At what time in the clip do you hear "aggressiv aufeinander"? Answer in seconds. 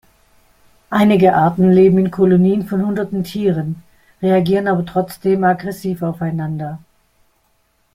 5.43-6.79